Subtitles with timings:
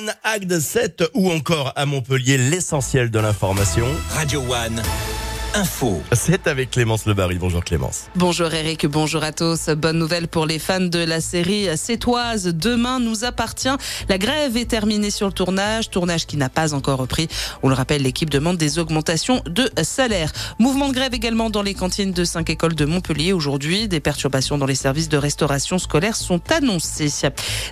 [0.00, 3.86] One, Agde 7 ou encore à Montpellier, l'essentiel de l'information.
[4.14, 4.82] Radio One.
[5.54, 6.00] Info.
[6.12, 7.36] C'est avec Clémence Lebarry.
[7.36, 8.04] Bonjour Clémence.
[8.14, 9.68] Bonjour Eric, bonjour à tous.
[9.70, 12.44] Bonne nouvelle pour les fans de la série Sétoise.
[12.54, 13.68] Demain nous appartient.
[14.08, 17.26] La grève est terminée sur le tournage, tournage qui n'a pas encore repris.
[17.64, 20.30] On le rappelle, l'équipe demande des augmentations de salaire.
[20.60, 23.32] Mouvement de grève également dans les cantines de cinq écoles de Montpellier.
[23.32, 27.12] Aujourd'hui, des perturbations dans les services de restauration scolaire sont annoncées.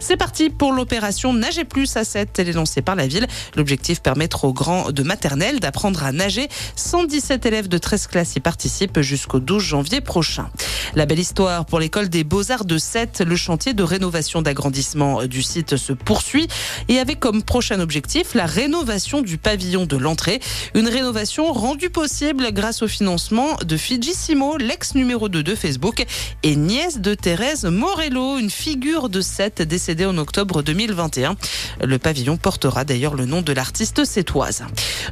[0.00, 2.38] C'est parti pour l'opération Nager plus à 7.
[2.38, 3.26] Elle est lancée par la ville.
[3.54, 6.48] L'objectif permettre aux grands de maternelle d'apprendre à nager.
[6.76, 10.50] 117 élèves de 13 classes y participent jusqu'au 12 janvier prochain.
[10.94, 13.22] La belle histoire pour l'école des beaux-arts de Sète.
[13.26, 16.48] Le chantier de rénovation d'agrandissement du site se poursuit
[16.88, 20.40] et avec comme prochain objectif la rénovation du pavillon de l'entrée.
[20.74, 26.04] Une rénovation rendue possible grâce au financement de Fijissimo, l'ex numéro 2 de Facebook
[26.42, 31.36] et nièce de Thérèse Morello, une figure de Sète décédée en octobre 2021.
[31.82, 34.64] Le pavillon portera d'ailleurs le nom de l'artiste sétoise.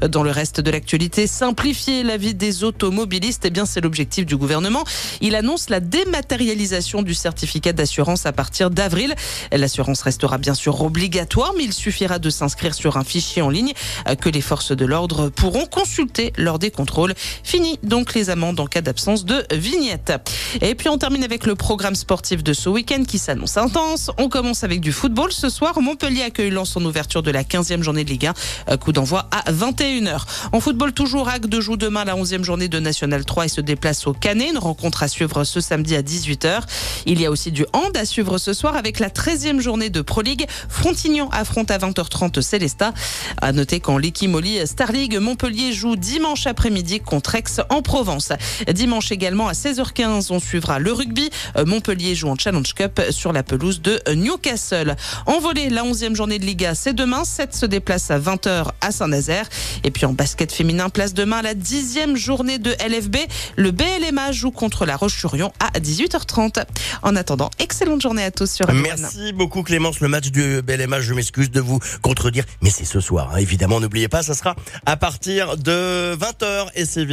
[0.09, 4.27] Dans le reste de l'actualité, simplifier la vie des des automobilistes, eh bien c'est l'objectif
[4.27, 4.85] du gouvernement.
[5.23, 9.15] Il annonce la dématérialisation du certificat d'assurance à partir d'avril.
[9.51, 13.73] L'assurance restera bien sûr obligatoire, mais il suffira de s'inscrire sur un fichier en ligne
[14.09, 17.15] euh, que les forces de l'ordre pourront consulter lors des contrôles.
[17.43, 20.13] Fini donc les amendes en cas d'absence de vignette.
[20.61, 24.11] Et puis on termine avec le programme sportif de ce week-end qui s'annonce intense.
[24.19, 25.81] On commence avec du football ce soir.
[25.81, 28.35] Montpellier accueille Lens en ouverture de la 15e journée de Ligue 1.
[28.69, 30.27] Euh, coup d'envoi à 21h.
[30.53, 34.07] En football toujours, de joue demain la 11e journée de National 3 et se déplace
[34.07, 34.51] au Canet.
[34.51, 36.63] Une rencontre à suivre ce samedi à 18h.
[37.07, 40.01] Il y a aussi du hand à suivre ce soir avec la 13e journée de
[40.01, 40.47] Pro League.
[40.69, 42.93] Frontignan affronte à 20h30 Célesta.
[43.41, 48.33] À noter qu'en Molly Star League, Montpellier joue dimanche après-midi contre Aix en Provence.
[48.73, 51.31] Dimanche également à 16h15, on suivra le rugby.
[51.65, 54.97] Montpellier joue en Challenge Cup sur la pelouse de Newcastle.
[55.27, 57.25] En volée, la 11e journée de Liga, c'est demain.
[57.25, 59.49] 7 se déplace à 20h à Saint-Nazaire.
[59.85, 63.17] Et puis en basket féminin, place demain la 10e journée de LFB.
[63.57, 66.65] Le BLMA joue contre la Roche-sur-Yon à 18h30.
[67.03, 70.01] En attendant, excellente journée à tous sur Merci beaucoup Clémence.
[70.01, 73.33] Le match du BLMA, je m'excuse de vous contredire, mais c'est ce soir.
[73.35, 73.39] Hein.
[73.39, 74.57] Évidemment, n'oubliez pas, ça sera
[74.87, 77.05] à partir de 20h et c'est évidemment